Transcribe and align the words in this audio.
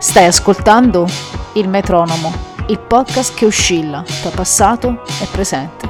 Stai 0.00 0.24
ascoltando 0.24 1.06
Il 1.52 1.68
Metronomo, 1.68 2.32
il 2.68 2.80
podcast 2.80 3.34
che 3.34 3.44
oscilla 3.44 4.02
tra 4.22 4.30
passato 4.30 5.02
e 5.20 5.26
presente. 5.30 5.86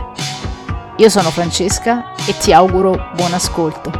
Io 0.96 1.08
sono 1.08 1.30
Francesca 1.30 2.12
e 2.26 2.36
ti 2.36 2.52
auguro 2.52 3.12
buon 3.14 3.32
ascolto. 3.34 3.99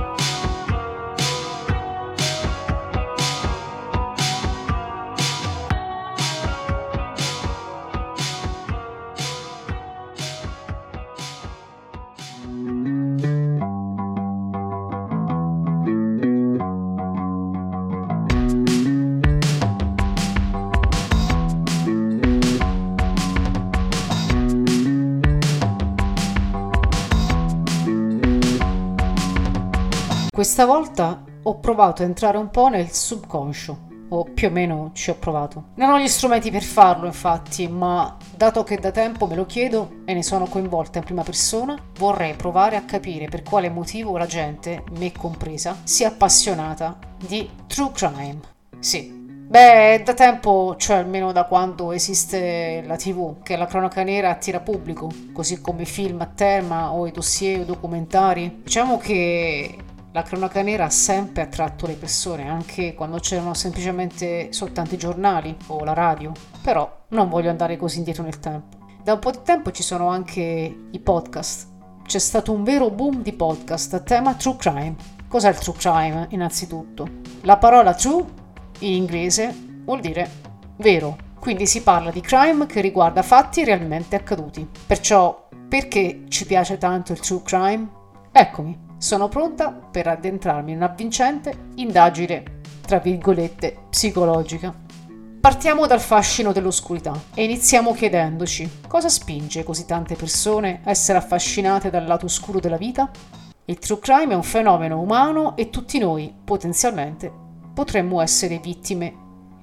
Questa 30.41 30.65
volta 30.65 31.23
ho 31.43 31.59
provato 31.59 32.01
a 32.01 32.07
entrare 32.07 32.39
un 32.39 32.49
po' 32.49 32.69
nel 32.69 32.91
subconscio, 32.91 33.89
o 34.09 34.25
più 34.25 34.49
o 34.49 34.51
meno 34.51 34.91
ci 34.95 35.11
ho 35.11 35.15
provato. 35.17 35.65
Non 35.75 35.91
ho 35.91 35.99
gli 35.99 36.09
strumenti 36.09 36.51
per 36.51 36.63
farlo, 36.63 37.05
infatti, 37.05 37.69
ma 37.69 38.17
dato 38.35 38.65
che 38.65 38.79
da 38.79 38.91
tempo 38.91 39.27
me 39.27 39.37
lo 39.37 39.45
chiedo 39.45 39.97
e 40.07 40.15
ne 40.15 40.23
sono 40.23 40.47
coinvolta 40.47 40.97
in 40.97 41.05
prima 41.05 41.23
persona, 41.23 41.79
vorrei 41.99 42.33
provare 42.37 42.77
a 42.77 42.85
capire 42.85 43.29
per 43.29 43.43
quale 43.43 43.69
motivo 43.69 44.17
la 44.17 44.25
gente, 44.25 44.83
me 44.93 45.13
compresa, 45.13 45.77
sia 45.85 46.09
appassionata 46.09 46.97
di 47.19 47.47
true 47.67 47.91
crime. 47.93 48.41
Sì, 48.79 49.19
Beh, 49.51 50.03
da 50.05 50.15
tempo, 50.15 50.77
cioè 50.79 50.99
almeno 50.99 51.33
da 51.33 51.43
quando 51.43 51.91
esiste 51.91 52.85
la 52.87 52.95
TV, 52.95 53.43
che 53.43 53.57
la 53.57 53.67
cronaca 53.67 54.05
nera 54.05 54.31
attira 54.31 54.61
pubblico, 54.61 55.11
così 55.33 55.61
come 55.61 55.83
i 55.83 55.87
film 55.87 56.21
a 56.21 56.27
tema 56.27 56.93
o 56.93 57.05
i 57.09 57.11
dossier 57.11 57.63
o 57.63 57.65
documentari. 57.65 58.61
Diciamo 58.63 58.97
che 58.97 59.77
la 60.13 60.23
cronaca 60.23 60.61
nera 60.63 60.87
ha 60.87 60.91
sempre 60.91 61.43
attratto 61.43 61.87
le 61.87 61.95
persone, 61.95 62.49
anche 62.49 62.95
quando 62.95 63.19
c'erano 63.19 63.55
semplicemente 63.55 64.53
soltanto 64.53 64.95
i 64.95 64.99
giornali 64.99 65.57
o 65.69 65.85
la 65.85 65.93
radio. 65.93 66.33
Però 66.63 67.05
non 67.09 67.29
voglio 67.29 67.51
andare 67.51 67.77
così 67.77 67.99
indietro 67.99 68.25
nel 68.25 68.41
tempo. 68.41 68.79
Da 69.03 69.13
un 69.13 69.19
po' 69.21 69.31
di 69.31 69.41
tempo 69.45 69.71
ci 69.71 69.83
sono 69.83 70.09
anche 70.09 70.41
i 70.91 70.99
podcast. 70.99 71.69
C'è 72.05 72.19
stato 72.19 72.53
un 72.53 72.65
vero 72.65 72.91
boom 72.91 73.23
di 73.23 73.33
podcast 73.33 73.95
a 73.95 74.01
tema 74.01 74.35
true 74.35 74.57
crime. 74.57 74.97
Cos'è 75.29 75.49
il 75.49 75.59
true 75.59 75.77
crime, 75.77 76.27
innanzitutto? 76.31 77.09
La 77.43 77.57
parola 77.57 77.95
true, 77.95 78.25
in 78.81 78.95
inglese, 78.95 79.55
vuol 79.85 80.01
dire 80.01 80.29
vero. 80.79 81.17
Quindi 81.39 81.67
si 81.67 81.83
parla 81.83 82.11
di 82.11 82.21
crime 82.21 82.67
che 82.67 82.81
riguarda 82.81 83.23
fatti 83.23 83.65
realmente 83.65 84.17
accaduti. 84.17 84.69
Perciò, 84.87 85.49
perché 85.69 86.25
ci 86.29 86.47
piace 86.47 86.79
tanto 86.79 87.13
il 87.13 87.21
true 87.21 87.43
crime? 87.43 87.89
Eccomi, 88.33 88.89
sono 89.01 89.29
pronta 89.29 89.73
per 89.73 90.07
addentrarmi 90.09 90.73
in 90.73 90.77
un'avvincente 90.77 91.71
indagine, 91.77 92.61
tra 92.83 92.99
virgolette, 92.99 93.85
psicologica. 93.89 94.75
Partiamo 95.41 95.87
dal 95.87 96.01
fascino 96.01 96.53
dell'oscurità 96.53 97.19
e 97.33 97.45
iniziamo 97.45 97.95
chiedendoci 97.95 98.83
cosa 98.87 99.09
spinge 99.09 99.65
così 99.65 99.87
tante 99.87 100.17
persone 100.17 100.83
a 100.85 100.91
essere 100.91 101.17
affascinate 101.17 101.89
dal 101.89 102.05
lato 102.05 102.27
oscuro 102.27 102.61
della 102.61 102.77
vita? 102.77 103.11
Il 103.65 103.79
true 103.79 104.01
crime 104.01 104.35
è 104.35 104.37
un 104.37 104.43
fenomeno 104.43 105.01
umano 105.01 105.57
e 105.57 105.71
tutti 105.71 105.99
noi, 105.99 106.31
potenzialmente, 106.45 107.33
potremmo 107.73 108.21
essere 108.21 108.59
vittime 108.59 109.15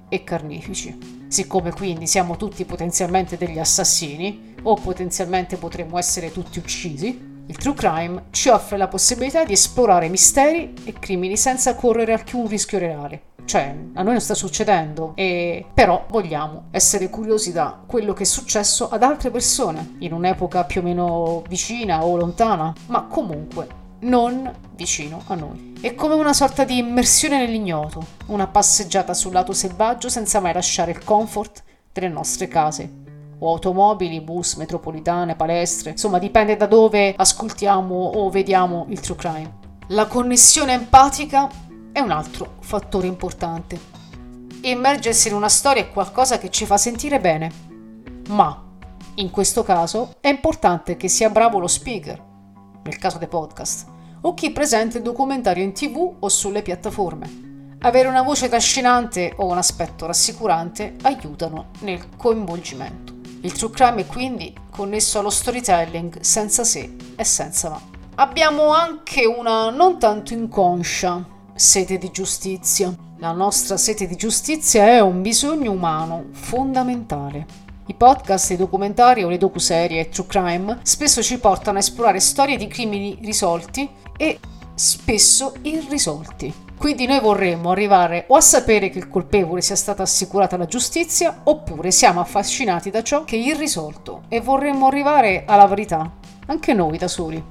e 0.08 0.24
carnefici. 0.24 1.26
Siccome 1.28 1.72
quindi 1.72 2.08
siamo 2.08 2.36
tutti 2.36 2.64
potenzialmente 2.64 3.36
degli 3.36 3.60
assassini, 3.60 4.56
o 4.62 4.74
potenzialmente 4.74 5.58
potremmo 5.58 5.96
essere 5.96 6.32
tutti 6.32 6.58
uccisi, 6.58 7.27
il 7.48 7.56
true 7.56 7.72
crime 7.72 8.24
ci 8.30 8.50
offre 8.50 8.76
la 8.76 8.88
possibilità 8.88 9.42
di 9.42 9.54
esplorare 9.54 10.10
misteri 10.10 10.74
e 10.84 10.92
crimini 10.92 11.34
senza 11.36 11.74
correre 11.74 12.12
alcun 12.12 12.46
rischio 12.46 12.78
reale. 12.78 13.22
Cioè, 13.46 13.74
a 13.94 14.02
noi 14.02 14.12
non 14.12 14.20
sta 14.20 14.34
succedendo, 14.34 15.12
e 15.14 15.64
però 15.72 16.04
vogliamo 16.10 16.64
essere 16.70 17.08
curiosi 17.08 17.50
da 17.50 17.80
quello 17.86 18.12
che 18.12 18.24
è 18.24 18.26
successo 18.26 18.90
ad 18.90 19.02
altre 19.02 19.30
persone, 19.30 19.94
in 20.00 20.12
un'epoca 20.12 20.64
più 20.64 20.82
o 20.82 20.84
meno 20.84 21.42
vicina 21.48 22.04
o 22.04 22.18
lontana, 22.18 22.74
ma 22.88 23.04
comunque 23.04 23.66
non 24.00 24.52
vicino 24.76 25.22
a 25.28 25.34
noi. 25.34 25.72
È 25.80 25.94
come 25.94 26.14
una 26.14 26.34
sorta 26.34 26.64
di 26.64 26.76
immersione 26.76 27.38
nell'ignoto, 27.38 28.04
una 28.26 28.46
passeggiata 28.46 29.14
sul 29.14 29.32
lato 29.32 29.54
selvaggio 29.54 30.10
senza 30.10 30.40
mai 30.40 30.52
lasciare 30.52 30.90
il 30.90 31.02
comfort 31.02 31.62
delle 31.90 32.08
nostre 32.08 32.46
case 32.46 33.06
o 33.40 33.48
automobili, 33.48 34.20
bus, 34.20 34.54
metropolitane, 34.54 35.36
palestre, 35.36 35.90
insomma 35.90 36.18
dipende 36.18 36.56
da 36.56 36.66
dove 36.66 37.14
ascoltiamo 37.16 37.94
o 37.94 38.30
vediamo 38.30 38.86
il 38.88 39.00
true 39.00 39.16
crime. 39.16 39.58
La 39.88 40.06
connessione 40.06 40.72
empatica 40.72 41.48
è 41.92 42.00
un 42.00 42.10
altro 42.10 42.56
fattore 42.60 43.06
importante. 43.06 43.96
Immergersi 44.62 45.28
in 45.28 45.34
una 45.34 45.48
storia 45.48 45.82
è 45.82 45.90
qualcosa 45.90 46.38
che 46.38 46.50
ci 46.50 46.66
fa 46.66 46.76
sentire 46.76 47.20
bene, 47.20 47.50
ma 48.28 48.64
in 49.14 49.30
questo 49.30 49.62
caso 49.62 50.14
è 50.20 50.28
importante 50.28 50.96
che 50.96 51.08
sia 51.08 51.30
bravo 51.30 51.58
lo 51.58 51.66
speaker, 51.66 52.22
nel 52.82 52.98
caso 52.98 53.18
dei 53.18 53.28
podcast, 53.28 53.86
o 54.22 54.34
chi 54.34 54.50
presenta 54.50 54.96
il 54.96 55.02
documentario 55.02 55.64
in 55.64 55.72
tv 55.72 56.16
o 56.18 56.28
sulle 56.28 56.62
piattaforme. 56.62 57.46
Avere 57.80 58.08
una 58.08 58.22
voce 58.22 58.48
trascinante 58.48 59.32
o 59.36 59.46
un 59.46 59.56
aspetto 59.56 60.06
rassicurante 60.06 60.96
aiutano 61.02 61.66
nel 61.80 62.16
coinvolgimento. 62.16 63.17
Il 63.42 63.52
true 63.52 63.70
crime 63.70 64.00
è 64.00 64.06
quindi 64.06 64.52
connesso 64.68 65.20
allo 65.20 65.30
storytelling 65.30 66.20
senza 66.20 66.64
se 66.64 66.96
e 67.14 67.24
senza 67.24 67.68
ma. 67.68 67.80
Abbiamo 68.16 68.72
anche 68.72 69.24
una 69.26 69.70
non 69.70 70.00
tanto 70.00 70.32
inconscia 70.32 71.24
sete 71.54 71.98
di 71.98 72.10
giustizia. 72.10 72.92
La 73.18 73.30
nostra 73.30 73.76
sete 73.76 74.08
di 74.08 74.16
giustizia 74.16 74.86
è 74.86 75.00
un 75.00 75.22
bisogno 75.22 75.70
umano 75.70 76.26
fondamentale. 76.32 77.46
I 77.86 77.94
podcast, 77.94 78.50
i 78.50 78.56
documentari 78.56 79.22
o 79.22 79.28
le 79.28 79.38
docuserie 79.38 80.08
true 80.08 80.26
crime 80.26 80.80
spesso 80.82 81.22
ci 81.22 81.38
portano 81.38 81.78
a 81.78 81.80
esplorare 81.80 82.20
storie 82.20 82.56
di 82.56 82.66
crimini 82.66 83.18
risolti 83.22 83.88
e 84.16 84.40
spesso 84.74 85.54
irrisolti. 85.62 86.66
Quindi 86.78 87.06
noi 87.06 87.18
vorremmo 87.18 87.72
arrivare 87.72 88.26
o 88.28 88.36
a 88.36 88.40
sapere 88.40 88.88
che 88.88 88.98
il 88.98 89.08
colpevole 89.08 89.60
sia 89.60 89.74
stata 89.74 90.04
assicurata 90.04 90.56
la 90.56 90.66
giustizia 90.66 91.40
oppure 91.42 91.90
siamo 91.90 92.20
affascinati 92.20 92.88
da 92.90 93.02
ciò 93.02 93.24
che 93.24 93.34
è 93.34 93.40
irrisolto 93.40 94.22
e 94.28 94.40
vorremmo 94.40 94.86
arrivare 94.86 95.42
alla 95.44 95.66
verità, 95.66 96.08
anche 96.46 96.74
noi 96.74 96.96
da 96.96 97.08
soli. 97.08 97.42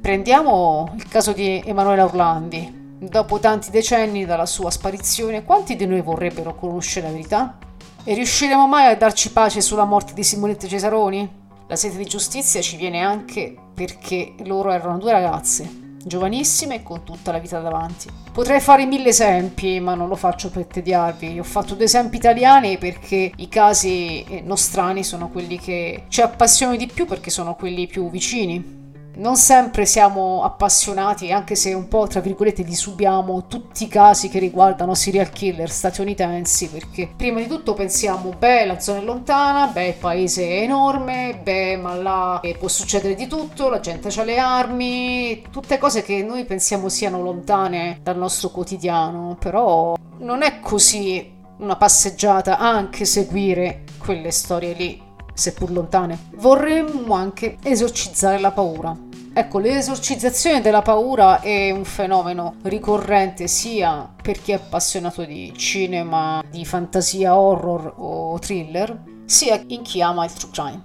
Prendiamo 0.00 0.92
il 0.94 1.08
caso 1.08 1.32
di 1.32 1.62
Emanuela 1.64 2.04
Orlandi. 2.04 2.98
Dopo 2.98 3.38
tanti 3.38 3.70
decenni 3.70 4.26
dalla 4.26 4.44
sua 4.44 4.70
sparizione, 4.70 5.42
quanti 5.42 5.74
di 5.74 5.86
noi 5.86 6.02
vorrebbero 6.02 6.54
conoscere 6.54 7.06
la 7.06 7.12
verità? 7.12 7.58
E 8.04 8.12
riusciremo 8.12 8.66
mai 8.66 8.92
a 8.92 8.96
darci 8.96 9.32
pace 9.32 9.62
sulla 9.62 9.84
morte 9.84 10.12
di 10.12 10.22
Simonetta 10.22 10.66
Cesaroni? 10.66 11.28
La 11.66 11.76
sete 11.76 11.96
di 11.96 12.04
giustizia 12.04 12.60
ci 12.60 12.76
viene 12.76 13.00
anche 13.00 13.56
perché 13.72 14.34
loro 14.44 14.70
erano 14.70 14.98
due 14.98 15.12
ragazze, 15.12 15.89
giovanissime 16.02 16.76
e 16.76 16.82
con 16.82 17.04
tutta 17.04 17.32
la 17.32 17.38
vita 17.38 17.60
davanti. 17.60 18.08
Potrei 18.32 18.60
fare 18.60 18.86
mille 18.86 19.08
esempi, 19.08 19.80
ma 19.80 19.94
non 19.94 20.08
lo 20.08 20.16
faccio 20.16 20.50
per 20.50 20.66
tediarvi. 20.66 21.38
Ho 21.38 21.44
fatto 21.44 21.74
due 21.74 21.84
esempi 21.84 22.16
italiani 22.16 22.78
perché 22.78 23.32
i 23.36 23.48
casi 23.48 24.22
eh, 24.22 24.40
nostrani 24.40 25.04
sono 25.04 25.28
quelli 25.28 25.58
che 25.58 26.04
ci 26.08 26.20
appassionano 26.20 26.76
di 26.76 26.86
più 26.86 27.06
perché 27.06 27.30
sono 27.30 27.54
quelli 27.54 27.86
più 27.86 28.10
vicini 28.10 28.79
non 29.20 29.36
sempre 29.36 29.84
siamo 29.84 30.42
appassionati, 30.42 31.30
anche 31.30 31.54
se 31.54 31.74
un 31.74 31.88
po' 31.88 32.06
tra 32.06 32.20
virgolette 32.20 32.62
li 32.62 32.74
subiamo 32.74 33.46
tutti 33.46 33.84
i 33.84 33.88
casi 33.88 34.30
che 34.30 34.38
riguardano 34.38 34.94
serial 34.94 35.28
killer 35.28 35.70
statunitensi, 35.70 36.68
perché 36.68 37.12
prima 37.14 37.38
di 37.40 37.46
tutto 37.46 37.74
pensiamo, 37.74 38.32
beh, 38.36 38.64
la 38.64 38.80
zona 38.80 39.00
è 39.00 39.02
lontana, 39.02 39.66
beh, 39.66 39.88
il 39.88 39.94
paese 39.94 40.48
è 40.48 40.62
enorme, 40.62 41.38
beh, 41.42 41.76
ma 41.76 41.94
là 41.94 42.40
può 42.58 42.68
succedere 42.68 43.14
di 43.14 43.26
tutto, 43.26 43.68
la 43.68 43.80
gente 43.80 44.08
ha 44.08 44.24
le 44.24 44.38
armi, 44.38 45.42
tutte 45.50 45.76
cose 45.76 46.02
che 46.02 46.22
noi 46.22 46.46
pensiamo 46.46 46.88
siano 46.88 47.20
lontane 47.22 47.98
dal 48.02 48.16
nostro 48.16 48.48
quotidiano, 48.48 49.36
però 49.38 49.96
non 50.18 50.42
è 50.42 50.60
così 50.60 51.30
una 51.58 51.76
passeggiata 51.76 52.58
anche 52.58 53.04
seguire 53.04 53.84
quelle 53.98 54.30
storie 54.30 54.72
lì 54.72 55.08
seppur 55.34 55.70
lontane. 55.70 56.18
Vorremmo 56.36 57.14
anche 57.14 57.56
esorcizzare 57.62 58.38
la 58.38 58.50
paura. 58.50 59.08
Ecco, 59.32 59.60
l'esorcizzazione 59.60 60.60
della 60.60 60.82
paura 60.82 61.40
è 61.40 61.70
un 61.70 61.84
fenomeno 61.84 62.56
ricorrente 62.62 63.46
sia 63.46 64.12
per 64.20 64.42
chi 64.42 64.50
è 64.50 64.54
appassionato 64.54 65.24
di 65.24 65.52
cinema, 65.56 66.42
di 66.50 66.64
fantasia 66.64 67.38
horror 67.38 67.94
o 67.96 68.38
thriller, 68.40 69.02
sia 69.26 69.62
in 69.68 69.82
chi 69.82 70.02
ama 70.02 70.24
il 70.24 70.32
true 70.32 70.50
crime. 70.50 70.82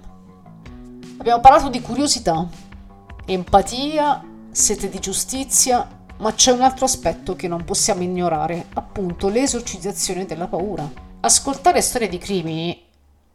Abbiamo 1.18 1.40
parlato 1.40 1.68
di 1.68 1.80
curiosità, 1.80 2.46
empatia, 3.26 4.24
sete 4.52 4.88
di 4.88 5.00
giustizia, 5.00 5.88
ma 6.18 6.32
c'è 6.32 6.52
un 6.52 6.60
altro 6.60 6.84
aspetto 6.84 7.34
che 7.34 7.48
non 7.48 7.64
possiamo 7.64 8.02
ignorare, 8.02 8.66
appunto 8.74 9.28
l'esorcizzazione 9.28 10.24
della 10.24 10.46
paura. 10.46 10.88
ascoltare 11.20 11.80
storie 11.80 12.08
di 12.08 12.18
crimini, 12.18 12.85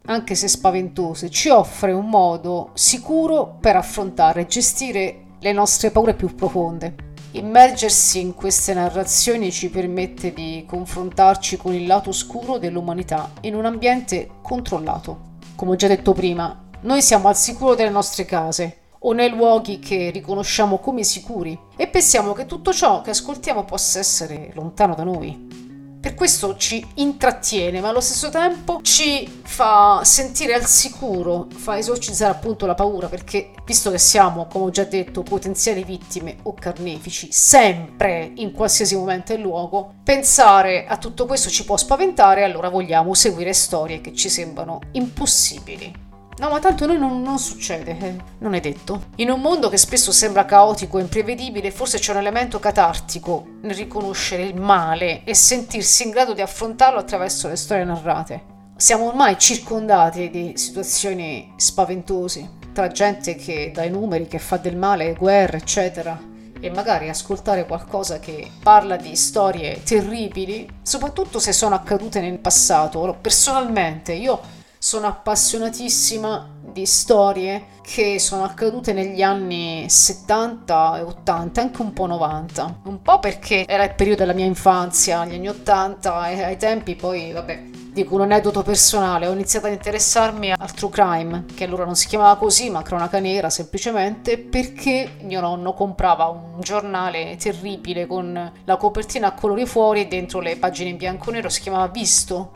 anche 0.06 0.36
se 0.36 0.48
spaventose, 0.48 1.30
ci 1.30 1.50
offre 1.50 1.92
un 1.92 2.08
modo 2.08 2.72
sicuro 2.74 3.58
per 3.60 3.76
affrontare 3.76 4.42
e 4.42 4.48
gestire 4.48 5.26
le 5.40 5.52
nostre 5.52 5.92
paure 5.92 6.16
più 6.16 6.34
profonde. 6.34 7.10
Immergersi 7.34 8.20
in 8.20 8.34
queste 8.34 8.74
narrazioni 8.74 9.52
ci 9.52 9.70
permette 9.70 10.34
di 10.34 10.66
confrontarci 10.68 11.56
con 11.58 11.74
il 11.74 11.86
lato 11.86 12.10
oscuro 12.10 12.58
dell'umanità 12.58 13.32
in 13.42 13.56
un 13.56 13.66
ambiente 13.66 14.30
controllato. 14.42 15.30
Come 15.56 15.72
ho 15.72 15.76
già 15.76 15.88
detto 15.88 16.14
prima, 16.14 16.70
noi 16.82 17.02
siamo 17.02 17.28
al 17.28 17.38
sicuro 17.38 17.76
delle 17.76 17.90
nostre 17.90 18.26
case 18.26 18.78
o 19.04 19.14
nei 19.14 19.30
luoghi 19.30 19.80
che 19.80 20.10
riconosciamo 20.10 20.80
come 20.80 21.04
sicuri 21.04 21.58
e 21.78 21.88
pensiamo 21.88 22.34
che 22.34 22.46
tutto 22.46 22.74
ciò 22.74 23.02
che 23.02 23.12
ascoltiamo 23.12 23.64
possa 23.64 24.00
essere 24.00 24.52
lontano 24.54 24.94
da 24.94 25.04
noi. 25.04 25.61
Per 26.02 26.16
questo 26.16 26.58
ci 26.58 26.84
intrattiene, 26.96 27.80
ma 27.80 27.90
allo 27.90 28.02
stesso 28.02 28.30
tempo 28.30 28.80
ci 28.82 29.42
fa 29.44 30.02
sentire 30.04 30.56
al 30.56 30.66
sicuro, 30.66 31.46
fa 31.56 31.78
esorcizzare 31.78 32.32
appunto 32.32 32.66
la 32.66 32.74
paura, 32.74 33.08
perché 33.08 33.52
visto 33.64 33.92
che 33.92 34.00
siamo, 34.00 34.48
come 34.48 34.66
ho 34.66 34.70
già 34.72 34.84
detto, 34.84 35.22
potenziali 35.22 35.84
vittime 35.84 36.38
o 36.42 36.56
carnefici, 36.56 37.32
sempre, 37.32 38.32
in 38.38 38.52
qualsiasi 38.52 38.96
momento 38.96 39.34
e 39.34 39.38
luogo, 39.38 39.94
pensare 40.04 40.88
a 40.88 40.98
tutto 40.98 41.28
questo 41.28 41.52
ci 41.52 41.66
può 41.66 41.78
spaventare 41.78 42.44
allora 42.44 42.70
vogliamo 42.70 43.14
seguire 43.14 43.54
storie 43.54 44.02
che 44.02 44.16
ci 44.16 44.28
sembrano 44.28 44.80
impossibili. 44.94 46.11
No, 46.38 46.50
ma 46.50 46.60
tanto 46.60 46.88
noi 46.88 46.98
non, 46.98 47.22
non 47.22 47.38
succede, 47.38 47.98
eh. 48.00 48.16
non 48.40 48.54
è 48.54 48.60
detto. 48.60 49.10
In 49.18 49.30
un 49.30 49.42
mondo 49.42 49.70
che 49.70 49.78
spesso 49.78 50.12
sembra 50.12 50.46
caotico 50.46 50.98
e 50.98 51.02
imprevedibile, 51.02 51.70
forse 51.72 52.00
c'è 52.00 52.12
un 52.12 52.18
elemento 52.18 52.58
catartico 52.58 53.46
nel 53.62 53.76
riconoscere 53.76 54.44
il 54.44 54.60
male 54.60 55.24
e 55.24 55.36
sentirsi 55.36 56.04
in 56.04 56.10
grado 56.10 56.34
di 56.34 56.42
affrontarlo 56.42 57.00
attraverso 57.00 57.48
le 57.48 57.56
storie 57.56 57.84
narrate. 57.84 58.44
Siamo 58.76 59.10
ormai 59.10 59.38
circondati 59.38 60.32
di 60.32 60.54
situazioni 60.56 61.54
spaventose, 61.58 62.50
tra 62.74 62.88
gente 62.88 63.36
che 63.36 63.72
dà 63.72 63.84
i 63.84 63.92
numeri, 63.92 64.28
che 64.28 64.40
fa 64.40 64.58
del 64.58 64.78
male, 64.78 65.14
guerre, 65.14 65.58
eccetera. 65.58 66.20
E 66.60 66.70
magari 66.72 67.10
ascoltare 67.10 67.66
qualcosa 67.68 68.20
che 68.20 68.50
parla 68.64 68.96
di 68.96 69.16
storie 69.16 69.84
terribili, 69.84 70.68
soprattutto 70.82 71.40
se 71.40 71.54
sono 71.54 71.76
accadute 71.76 72.22
nel 72.22 72.40
passato. 72.40 73.18
Personalmente, 73.22 74.14
io 74.14 74.40
sono 74.84 75.06
appassionatissima 75.06 76.56
di 76.72 76.88
storie 76.88 77.66
che 77.84 78.18
sono 78.18 78.44
accadute 78.44 78.94
negli 78.94 79.22
anni 79.22 79.88
70 79.88 80.98
e 80.98 81.02
80, 81.04 81.62
anche 81.62 81.82
un 81.84 81.94
po' 81.94 82.08
90. 82.08 82.80
Un 82.86 83.00
po' 83.04 83.20
perché 83.20 83.68
era 83.68 83.84
il 83.84 83.94
periodo 83.94 84.22
della 84.22 84.34
mia 84.34 84.46
infanzia, 84.46 85.24
gli 85.26 85.36
anni 85.36 85.50
80 85.50 86.30
e 86.30 86.44
ai 86.44 86.58
tempi 86.58 86.96
poi, 86.96 87.32
vabbè, 87.32 87.62
dico 87.94 88.16
un 88.16 88.22
aneddoto 88.22 88.64
personale, 88.64 89.28
ho 89.28 89.34
iniziato 89.34 89.68
a 89.68 89.70
interessarmi 89.70 90.52
al 90.52 90.74
true 90.74 90.90
crime, 90.90 91.46
che 91.54 91.66
allora 91.66 91.86
non 91.86 91.96
si 91.96 92.08
chiamava 92.08 92.36
così, 92.38 92.72
ma 92.72 92.82
cronaca 92.82 93.20
nera 93.20 93.52
semplicemente, 93.52 94.40
perché 94.40 95.18
mio 95.22 95.42
nonno 95.42 95.74
comprava 95.74 96.26
un 96.26 96.60
giornale 96.60 97.38
terribile 97.38 98.08
con 98.08 98.52
la 98.64 98.78
copertina 98.78 99.28
a 99.28 99.34
colori 99.34 99.68
fuori 99.68 100.02
e 100.02 100.08
dentro 100.08 100.40
le 100.40 100.58
pagine 100.58 100.90
in 100.90 100.98
bianco 100.98 101.30
e 101.30 101.34
nero 101.34 101.50
si 101.50 101.62
chiamava 101.62 101.88
Visto 101.88 102.54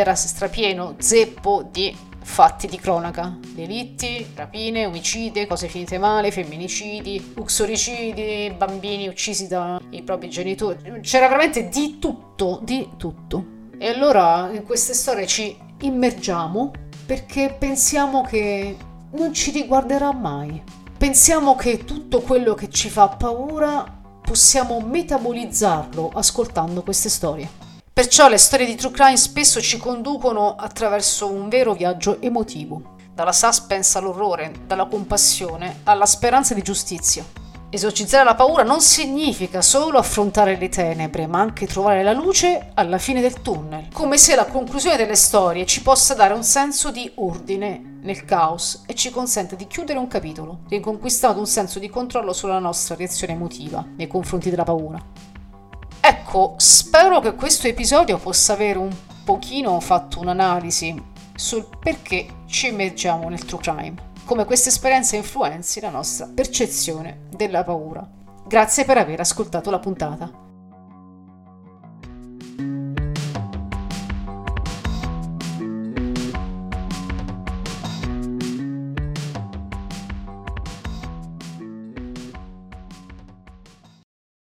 era 0.00 0.14
strapieno, 0.14 0.94
zeppo 0.98 1.68
di 1.70 1.94
fatti 2.26 2.66
di 2.66 2.78
cronaca, 2.78 3.38
delitti, 3.54 4.26
rapine, 4.34 4.84
omicidi, 4.84 5.46
cose 5.46 5.68
finite 5.68 5.96
male, 5.96 6.32
femminicidi, 6.32 7.34
uxoricidi, 7.36 8.52
bambini 8.56 9.06
uccisi 9.06 9.46
dai 9.46 10.02
propri 10.04 10.28
genitori. 10.28 11.00
C'era 11.00 11.28
veramente 11.28 11.68
di 11.68 11.98
tutto, 11.98 12.60
di 12.62 12.90
tutto. 12.96 13.54
E 13.78 13.88
allora 13.88 14.50
in 14.52 14.64
queste 14.64 14.92
storie 14.92 15.26
ci 15.26 15.56
immergiamo 15.80 16.72
perché 17.06 17.54
pensiamo 17.56 18.22
che 18.22 18.76
non 19.12 19.32
ci 19.32 19.52
riguarderà 19.52 20.12
mai. 20.12 20.62
Pensiamo 20.98 21.54
che 21.54 21.84
tutto 21.84 22.20
quello 22.20 22.54
che 22.54 22.68
ci 22.68 22.88
fa 22.88 23.08
paura 23.08 23.84
possiamo 24.20 24.80
metabolizzarlo 24.80 26.10
ascoltando 26.12 26.82
queste 26.82 27.08
storie. 27.08 27.65
Perciò 27.96 28.28
le 28.28 28.36
storie 28.36 28.66
di 28.66 28.74
true 28.74 28.90
crime 28.90 29.16
spesso 29.16 29.58
ci 29.58 29.78
conducono 29.78 30.54
attraverso 30.54 31.32
un 31.32 31.48
vero 31.48 31.72
viaggio 31.72 32.20
emotivo, 32.20 32.96
dalla 33.14 33.32
suspense 33.32 33.96
all'orrore, 33.96 34.52
dalla 34.66 34.84
compassione 34.84 35.80
alla 35.84 36.04
speranza 36.04 36.52
di 36.52 36.60
giustizia. 36.60 37.24
Esorcizzare 37.70 38.22
la 38.22 38.34
paura 38.34 38.64
non 38.64 38.82
significa 38.82 39.62
solo 39.62 39.96
affrontare 39.96 40.58
le 40.58 40.68
tenebre, 40.68 41.26
ma 41.26 41.40
anche 41.40 41.66
trovare 41.66 42.02
la 42.02 42.12
luce 42.12 42.72
alla 42.74 42.98
fine 42.98 43.22
del 43.22 43.40
tunnel, 43.40 43.88
come 43.94 44.18
se 44.18 44.34
la 44.34 44.44
conclusione 44.44 44.98
delle 44.98 45.16
storie 45.16 45.64
ci 45.64 45.80
possa 45.80 46.12
dare 46.12 46.34
un 46.34 46.44
senso 46.44 46.90
di 46.90 47.10
ordine 47.14 48.00
nel 48.02 48.26
caos 48.26 48.82
e 48.86 48.94
ci 48.94 49.08
consenta 49.08 49.54
di 49.54 49.66
chiudere 49.66 49.98
un 49.98 50.06
capitolo, 50.06 50.58
riconquistando 50.68 51.40
un 51.40 51.46
senso 51.46 51.78
di 51.78 51.88
controllo 51.88 52.34
sulla 52.34 52.58
nostra 52.58 52.94
reazione 52.94 53.32
emotiva 53.32 53.82
nei 53.96 54.06
confronti 54.06 54.50
della 54.50 54.64
paura. 54.64 55.02
Ecco, 56.08 56.54
spero 56.58 57.18
che 57.18 57.34
questo 57.34 57.66
episodio 57.66 58.16
possa 58.16 58.52
avere 58.52 58.78
un 58.78 58.94
pochino 59.24 59.80
fatto 59.80 60.20
un'analisi 60.20 61.02
sul 61.34 61.66
perché 61.80 62.44
ci 62.46 62.68
immergiamo 62.68 63.28
nel 63.28 63.44
true 63.44 63.58
crime, 63.58 63.94
come 64.24 64.44
questa 64.44 64.68
esperienza 64.68 65.16
influenzi 65.16 65.80
la 65.80 65.90
nostra 65.90 66.30
percezione 66.32 67.22
della 67.28 67.64
paura. 67.64 68.08
Grazie 68.46 68.84
per 68.84 68.98
aver 68.98 69.18
ascoltato 69.18 69.68
la 69.72 69.80
puntata. 69.80 70.45